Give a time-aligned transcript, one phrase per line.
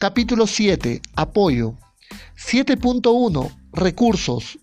[0.00, 1.02] Capítulo 7.
[1.16, 1.74] Apoyo.
[2.36, 3.50] 7.1.
[3.72, 4.60] Recursos.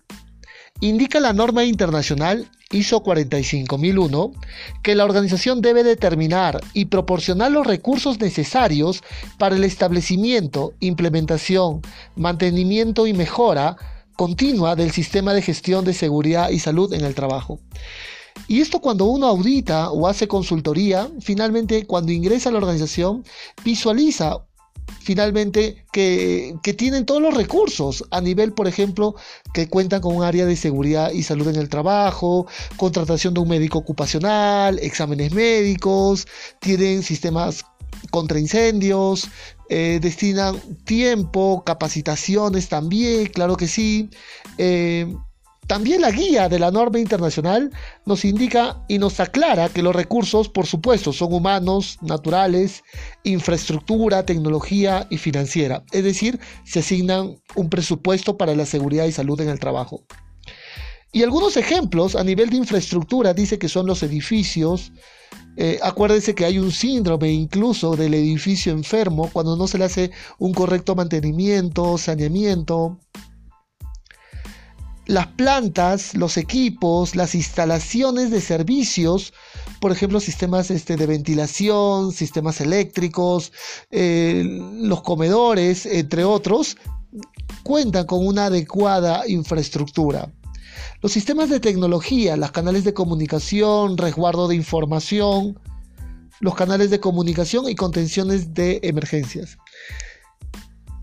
[0.80, 4.32] Indica la norma internacional ISO 45001
[4.82, 9.02] que la organización debe determinar y proporcionar los recursos necesarios
[9.38, 11.82] para el establecimiento, implementación,
[12.14, 13.76] mantenimiento y mejora
[14.16, 17.60] continua del sistema de gestión de seguridad y salud en el trabajo.
[18.48, 23.22] Y esto cuando uno audita o hace consultoría, finalmente cuando ingresa a la organización,
[23.62, 24.46] visualiza
[25.00, 29.14] finalmente que, tienen todos los recursos a nivel, por ejemplo,
[29.54, 33.48] que cuentan con un área de seguridad y salud en el trabajo, contratación de un
[33.48, 36.26] médico ocupacional, exámenes médicos,
[36.60, 37.64] tienen sistemas
[38.10, 39.28] contra incendios,
[39.68, 44.10] eh, destinan tiempo, capacitaciones también, claro que sí.
[44.58, 45.06] Eh,
[45.66, 47.72] también la guía de la norma internacional
[48.04, 52.84] nos indica y nos aclara que los recursos, por supuesto, son humanos, naturales,
[53.24, 55.82] infraestructura, tecnología y financiera.
[55.90, 60.04] Es decir, se asignan un presupuesto para la seguridad y salud en el trabajo.
[61.12, 64.92] Y algunos ejemplos a nivel de infraestructura dice que son los edificios.
[65.56, 70.10] Eh, acuérdense que hay un síndrome incluso del edificio enfermo cuando no se le hace
[70.38, 73.00] un correcto mantenimiento, saneamiento
[75.06, 79.32] las plantas, los equipos, las instalaciones de servicios,
[79.80, 83.52] por ejemplo, sistemas este, de ventilación, sistemas eléctricos,
[83.90, 86.76] eh, los comedores, entre otros,
[87.62, 90.32] cuentan con una adecuada infraestructura.
[91.02, 95.58] Los sistemas de tecnología, los canales de comunicación, resguardo de información,
[96.40, 99.56] los canales de comunicación y contenciones de emergencias.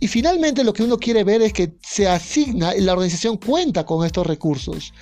[0.03, 4.05] Y finalmente lo que uno quiere ver es que se asigna, la organización cuenta con
[4.05, 4.93] estos recursos.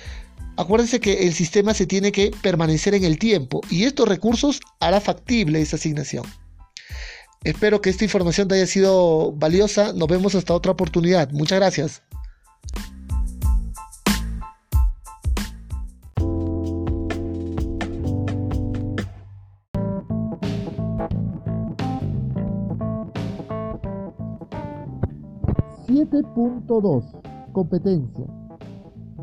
[0.56, 5.00] Acuérdense que el sistema se tiene que permanecer en el tiempo y estos recursos hará
[5.00, 6.24] factible esa asignación.
[7.42, 9.92] Espero que esta información te haya sido valiosa.
[9.92, 11.32] Nos vemos hasta otra oportunidad.
[11.32, 12.02] Muchas gracias.
[26.42, 27.04] 7.2
[27.52, 28.26] Competencia.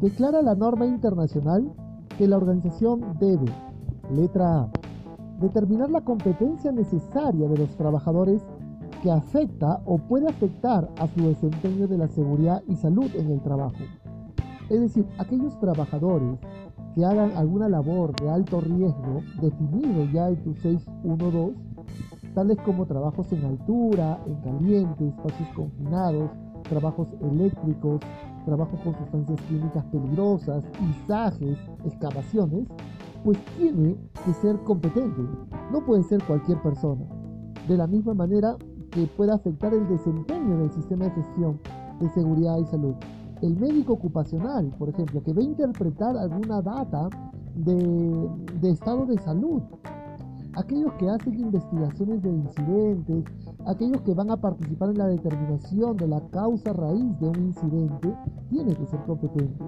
[0.02, 1.69] Declara la norma internacional
[2.18, 3.52] que la organización debe,
[4.13, 4.72] letra A,
[5.41, 8.41] determinar la competencia necesaria de los trabajadores
[9.03, 13.41] que afecta o puede afectar a su desempeño de la seguridad y salud en el
[13.41, 13.84] trabajo.
[14.69, 16.40] Es decir, aquellos trabajadores
[16.96, 21.53] que hagan alguna labor de alto riesgo definido ya en tu 612,
[22.34, 26.31] tales como trabajos en altura, en caliente, espacios confinados,
[26.69, 28.00] trabajos eléctricos,
[28.46, 30.63] trabajos con sustancias químicas peligrosas,
[31.03, 32.68] izajes, excavaciones,
[33.24, 35.22] pues tiene que ser competente,
[35.72, 37.06] no puede ser cualquier persona.
[37.68, 38.56] De la misma manera
[38.91, 41.59] que pueda afectar el desempeño del sistema de gestión
[42.00, 42.96] de seguridad y salud.
[43.41, 47.09] El médico ocupacional, por ejemplo, que va interpretar alguna data
[47.56, 49.62] de estado de salud.
[50.55, 53.25] Aquellos que hacen investigaciones de incidentes,
[53.67, 58.15] aquellos que van a participar en la determinación de la causa raíz de un incidente
[58.49, 59.67] tienen que ser competentes.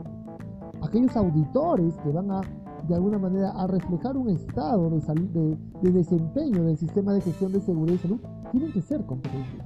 [0.82, 2.42] Aquellos auditores que van a,
[2.88, 7.52] de alguna manera, a reflejar un estado de, de, de desempeño del sistema de gestión
[7.52, 8.20] de seguridad y salud
[8.52, 9.62] tienen que ser competentes.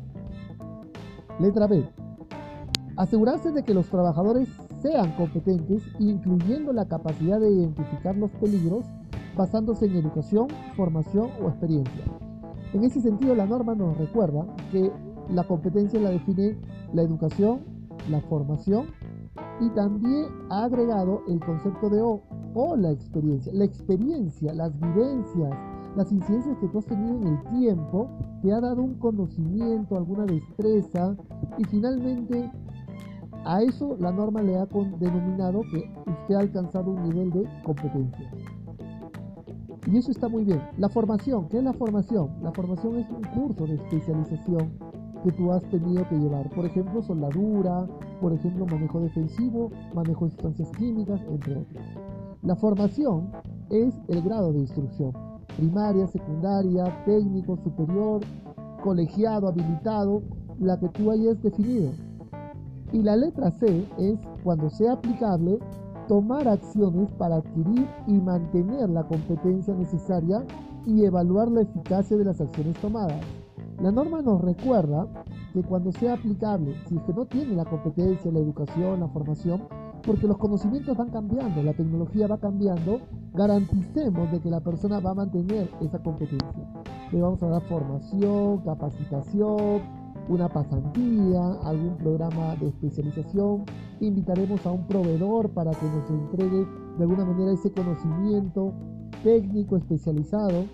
[1.40, 1.88] Letra B.
[2.98, 4.50] Asegurarse de que los trabajadores
[4.82, 8.86] sean competentes, incluyendo la capacidad de identificar los peligros,
[9.36, 12.06] basándose en educación, formación o experiencia.
[12.74, 14.92] En ese sentido, la norma nos recuerda que
[15.30, 16.58] la competencia la define
[16.94, 17.62] la educación,
[18.10, 18.88] la formación
[19.60, 22.22] y también ha agregado el concepto de O
[22.54, 23.52] o la experiencia.
[23.54, 25.52] La experiencia, las vivencias,
[25.96, 28.10] las incidencias que tú has tenido en el tiempo
[28.42, 31.16] te ha dado un conocimiento, alguna destreza
[31.58, 32.50] y finalmente
[33.46, 34.66] a eso la norma le ha
[35.00, 38.32] denominado que usted ha alcanzado un nivel de competencia.
[39.88, 40.62] Y eso está muy bien.
[40.78, 42.30] La formación, ¿qué es la formación?
[42.42, 44.72] La formación es un curso de especialización
[45.24, 46.50] que tú has tenido que llevar.
[46.52, 47.88] Por ejemplo, soldadura,
[48.20, 51.84] por ejemplo, manejo defensivo, manejo de sustancias químicas, entre otros.
[52.42, 53.32] La formación
[53.70, 55.14] es el grado de instrucción.
[55.58, 58.22] Primaria, secundaria, técnico, superior,
[58.84, 60.22] colegiado, habilitado,
[60.60, 61.92] la que tú hayas definido.
[62.92, 65.60] Y la letra C es, cuando sea aplicable,
[66.08, 70.44] tomar acciones para adquirir y mantener la competencia necesaria
[70.86, 73.20] y evaluar la eficacia de las acciones tomadas.
[73.82, 75.08] La norma nos recuerda
[75.54, 79.64] que cuando sea aplicable, si es que no tiene la competencia, la educación, la formación,
[80.06, 83.00] porque los conocimientos van cambiando, la tecnología va cambiando,
[83.34, 86.64] garanticemos de que la persona va a mantener esa competencia.
[87.12, 89.82] Le vamos a dar formación, capacitación,
[90.28, 93.64] una pasantía, algún programa de especialización,
[94.00, 96.66] invitaremos a un proveedor para que nos entregue
[96.98, 98.74] de alguna manera ese conocimiento
[99.24, 100.66] técnico especializado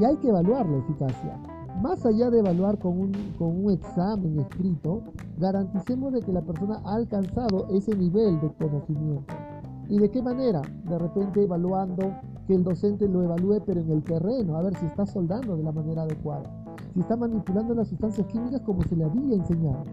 [0.00, 1.38] y hay que evaluar la eficacia.
[1.82, 5.02] Más allá de evaluar con un, con un examen escrito,
[5.38, 9.34] garanticemos de que la persona ha alcanzado ese nivel de conocimiento.
[9.88, 10.62] ¿Y de qué manera?
[10.84, 12.14] De repente evaluando
[12.46, 15.62] que el docente lo evalúe pero en el terreno, a ver si está soldando de
[15.62, 16.61] la manera adecuada,
[16.92, 19.84] si está manipulando las sustancias químicas como se le había enseñado.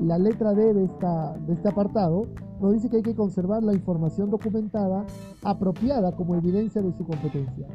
[0.00, 2.26] La letra D de, este apartado
[2.60, 5.04] nos dice que hay que conservar la información documentada
[5.42, 7.66] apropiada como evidencia de su competencia.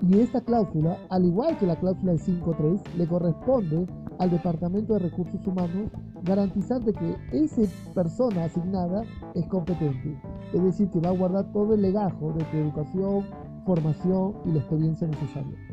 [0.00, 3.86] Y esta cláusula, al igual que la cláusula de 5.3, le corresponde
[4.18, 5.90] al Departamento de Recursos Humanos
[6.24, 7.62] garantizar de que esa
[7.94, 10.20] persona asignada es competente.
[10.52, 13.24] Es decir, que va a guardar todo el legajo de tu educación,
[13.64, 15.71] formación y la experiencia necesaria.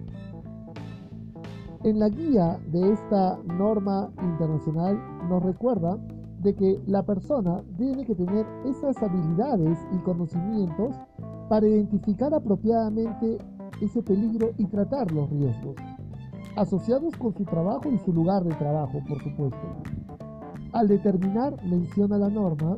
[1.84, 5.00] En la guía de esta norma internacional
[5.30, 5.98] nos recuerda
[6.42, 10.94] de que la persona tiene que tener esas habilidades y conocimientos
[11.48, 13.38] para identificar apropiadamente
[13.82, 15.76] ese peligro y tratar los riesgos,
[16.58, 19.68] asociados con su trabajo y su lugar de trabajo, por supuesto.
[20.74, 22.78] Al determinar, menciona la norma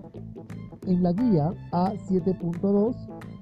[0.85, 2.95] en la guía A7.2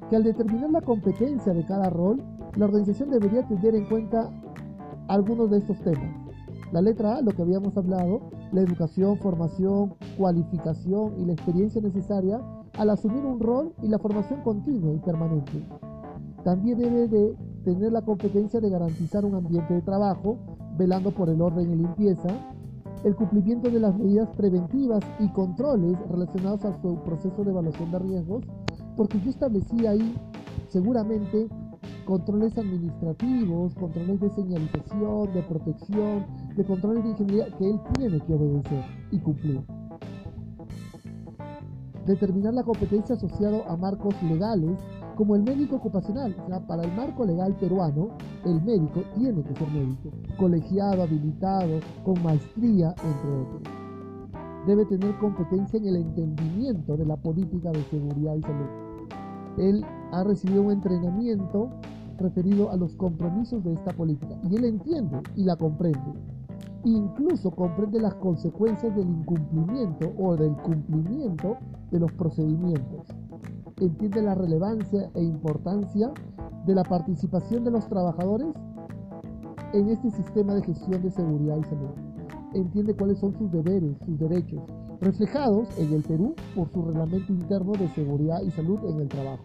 [0.09, 2.23] que al determinar la competencia de cada rol,
[2.55, 4.31] la organización debería tener en cuenta
[5.09, 6.15] algunos de estos temas.
[6.71, 8.21] La letra A, lo que habíamos hablado,
[8.51, 12.39] la educación, formación, cualificación y la experiencia necesaria
[12.77, 15.65] al asumir un rol y la formación continua y permanente.
[16.44, 17.35] También debe de
[17.65, 20.38] tener la competencia de garantizar un ambiente de trabajo,
[20.77, 22.29] velando por el orden y limpieza,
[23.03, 28.00] el cumplimiento de las medidas preventivas y controles relacionados a su proceso de evaluación de
[28.00, 28.44] riesgos,
[28.95, 30.15] porque yo establecí ahí
[30.67, 31.47] seguramente
[32.09, 36.25] controles administrativos, controles de señalización, de protección,
[36.56, 39.61] de controles de ingeniería que él tiene que obedecer y cumplir.
[42.07, 44.79] Determinar la competencia asociada a marcos legales
[45.15, 46.35] como el médico ocupacional.
[46.45, 48.09] O sea, para el marco legal peruano,
[48.44, 50.09] el médico tiene que ser médico,
[50.39, 53.62] colegiado, habilitado, con maestría, entre otros.
[54.65, 58.89] Debe tener competencia en el entendimiento de la política de seguridad y salud.
[59.59, 61.69] Él ha recibido un entrenamiento
[62.19, 66.13] referido a los compromisos de esta política y él entiende y la comprende.
[66.83, 71.57] Incluso comprende las consecuencias del incumplimiento o del cumplimiento
[71.92, 73.07] de los procedimientos
[73.86, 76.12] entiende la relevancia e importancia
[76.66, 78.54] de la participación de los trabajadores
[79.74, 81.89] en este sistema de gestión de seguridad y salud.
[82.54, 84.62] Entiende cuáles son sus deberes, sus derechos,
[85.01, 89.44] reflejados en el Perú por su reglamento interno de seguridad y salud en el trabajo.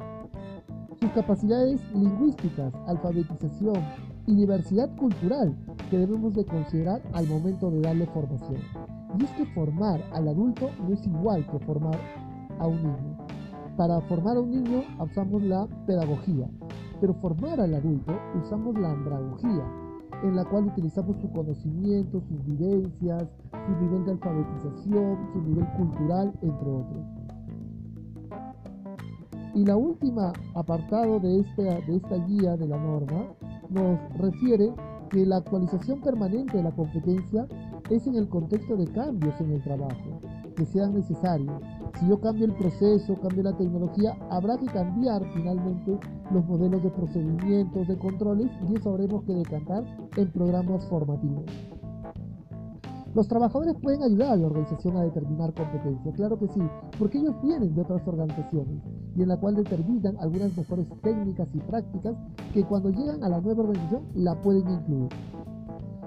[1.05, 3.77] Sus capacidades lingüísticas, alfabetización
[4.27, 5.55] y diversidad cultural
[5.91, 8.63] que debemos de considerar al momento de darle formación.
[9.19, 12.01] Y es que formar al adulto no es igual que formar
[12.59, 13.19] a un niño.
[13.77, 16.49] Para formar a un niño usamos la pedagogía,
[17.03, 19.71] pero formar al adulto usamos la andragogía,
[20.23, 26.33] en la cual utilizamos su conocimiento, sus vivencias, su nivel de alfabetización, su nivel cultural,
[26.41, 27.24] entre otros.
[29.55, 33.29] Y la última apartado de esta, de esta guía de la norma
[33.71, 34.73] nos refiere
[35.11, 37.47] que la actualización permanente de la competencia
[37.91, 40.21] es en el contexto de cambios en el trabajo
[40.57, 41.63] que sean necesarios
[41.99, 45.97] si yo cambio el proceso, cambio la tecnología, habrá que cambiar finalmente
[46.33, 49.85] los modelos de procedimientos, de controles y eso habremos que decantar
[50.17, 51.45] en programas formativos.
[53.15, 56.61] Los trabajadores pueden ayudar a la organización a determinar competencia, claro que sí,
[56.99, 58.83] porque ellos vienen de otras organizaciones
[59.15, 62.17] y en la cual determinan algunas mejores técnicas y prácticas
[62.53, 65.09] que cuando llegan a la nueva organización la pueden incluir.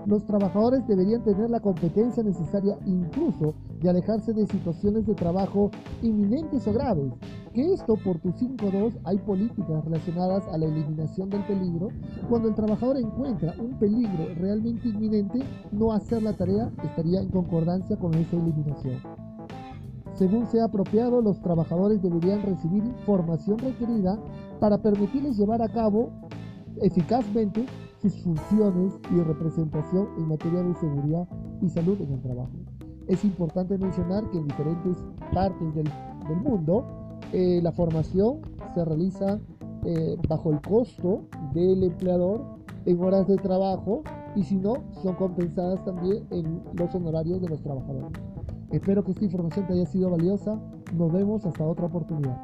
[0.05, 5.71] Los trabajadores deberían tener la competencia necesaria incluso de alejarse de situaciones de trabajo
[6.01, 7.13] inminentes o graves.
[7.57, 11.87] Que esto por tu 5.2 hay políticas relacionadas a la eliminación del peligro.
[12.29, 15.39] Cuando el trabajador encuentra un peligro realmente inminente,
[15.71, 19.01] no hacer la tarea estaría en concordancia con esa eliminación.
[20.13, 24.19] Según sea apropiado, los trabajadores deberían recibir información requerida
[24.59, 26.11] para permitirles llevar a cabo
[26.83, 27.65] eficazmente
[28.03, 31.27] sus funciones y representación en materia de seguridad
[31.63, 32.51] y salud en el trabajo.
[33.07, 35.89] Es importante mencionar que en diferentes partes del,
[36.43, 38.39] mundo eh, la formación
[38.73, 39.39] se realiza
[39.85, 42.43] eh, bajo el costo del empleador
[42.85, 44.03] en horas de trabajo
[44.35, 48.11] y si no, son compensadas también en los honorarios de los trabajadores.
[48.71, 50.59] Espero que esta información te haya sido valiosa.
[50.93, 52.37] Nos vemos hasta otra oportunidad.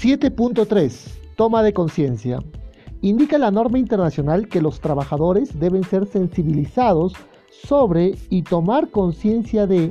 [0.00, 1.19] ¡7.3!
[1.40, 2.44] Toma de conciencia.
[3.00, 7.14] Indica la norma internacional que los trabajadores deben ser sensibilizados
[7.50, 9.90] sobre y tomar conciencia de,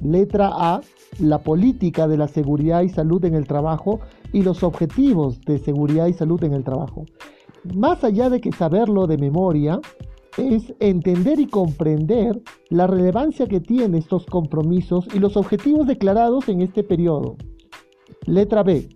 [0.00, 0.82] letra A,
[1.18, 3.98] la política de la seguridad y salud en el trabajo
[4.32, 7.06] y los objetivos de seguridad y salud en el trabajo.
[7.74, 9.80] Más allá de que saberlo de memoria,
[10.38, 16.60] es entender y comprender la relevancia que tienen estos compromisos y los objetivos declarados en
[16.60, 17.34] este periodo.
[18.26, 18.93] Letra B.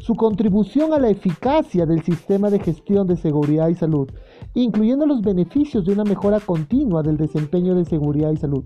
[0.00, 4.08] Su contribución a la eficacia del sistema de gestión de seguridad y salud,
[4.54, 8.64] incluyendo los beneficios de una mejora continua del desempeño de seguridad y salud.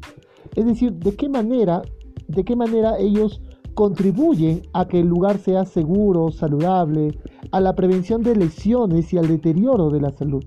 [0.55, 1.83] Es decir, de qué manera,
[2.29, 3.41] de qué manera ellos
[3.75, 7.19] contribuyen a que el lugar sea seguro, saludable,
[7.51, 10.45] a la prevención de lesiones y al deterioro de la salud.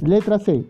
[0.00, 0.66] Letra C.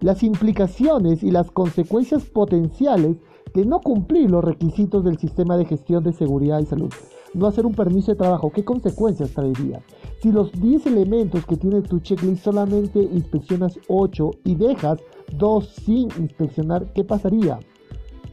[0.00, 3.16] Las implicaciones y las consecuencias potenciales
[3.54, 6.92] de no cumplir los requisitos del sistema de gestión de seguridad y salud.
[7.34, 9.80] No hacer un permiso de trabajo, ¿qué consecuencias traería?
[10.22, 14.98] Si los 10 elementos que tiene tu checklist solamente inspeccionas 8 y dejas
[15.36, 17.60] 2 sin inspeccionar, ¿qué pasaría?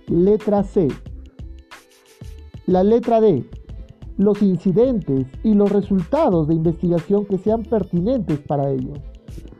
[0.07, 0.87] Letra C.
[2.67, 3.45] La letra D.
[4.17, 8.93] Los incidentes y los resultados de investigación que sean pertinentes para ello.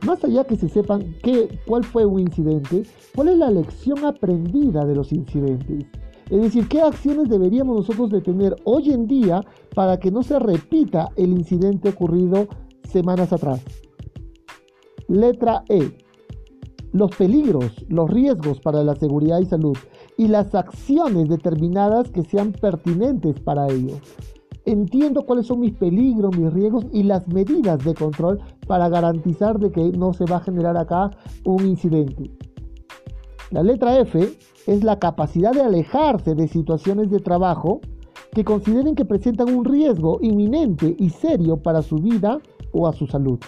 [0.04, 4.84] Más allá que se sepan qué, cuál fue un incidente, cuál es la lección aprendida
[4.84, 5.84] de los incidentes.
[6.30, 9.42] Es decir, qué acciones deberíamos nosotros de tener hoy en día
[9.74, 12.48] para que no se repita el incidente ocurrido
[12.82, 13.62] semanas atrás.
[15.08, 15.96] Letra E.
[16.92, 19.76] Los peligros, los riesgos para la seguridad y salud
[20.16, 23.96] y las acciones determinadas que sean pertinentes para ello.
[24.64, 29.70] Entiendo cuáles son mis peligros, mis riesgos y las medidas de control para garantizar de
[29.70, 31.10] que no se va a generar acá
[31.44, 32.32] un incidente.
[33.52, 37.80] La letra F es la capacidad de alejarse de situaciones de trabajo
[38.32, 42.38] que consideren que presentan un riesgo inminente y serio para su vida
[42.72, 43.38] o a su salud,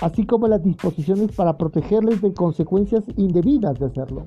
[0.00, 4.24] así como las disposiciones para protegerles de consecuencias indebidas de hacerlo.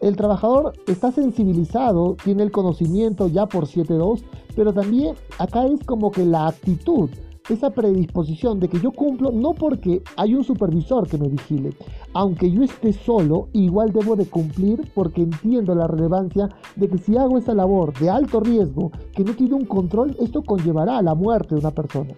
[0.00, 4.22] El trabajador está sensibilizado, tiene el conocimiento ya por 7.2,
[4.54, 7.08] pero también acá es como que la actitud,
[7.48, 11.74] esa predisposición de que yo cumplo no porque hay un supervisor que me vigile,
[12.14, 17.16] aunque yo esté solo, igual debo de cumplir porque entiendo la relevancia de que si
[17.16, 21.14] hago esa labor de alto riesgo que no tiene un control, esto conllevará a la
[21.14, 22.14] muerte de una persona.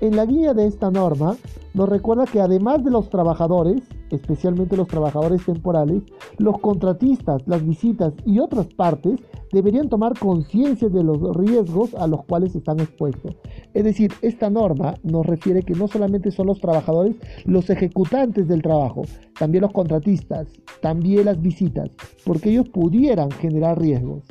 [0.00, 1.36] En la guía de esta norma
[1.72, 6.02] nos recuerda que además de los trabajadores, especialmente los trabajadores temporales,
[6.38, 9.20] los contratistas, las visitas y otras partes
[9.52, 13.36] deberían tomar conciencia de los riesgos a los cuales están expuestos.
[13.74, 18.62] Es decir, esta norma nos refiere que no solamente son los trabajadores los ejecutantes del
[18.62, 19.02] trabajo,
[19.38, 20.48] también los contratistas,
[20.80, 21.90] también las visitas,
[22.24, 24.24] porque ellos pudieran generar riesgos.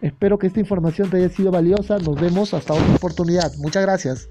[0.00, 1.98] Espero que esta información te haya sido valiosa.
[1.98, 3.52] Nos vemos hasta otra oportunidad.
[3.58, 4.28] Muchas gracias.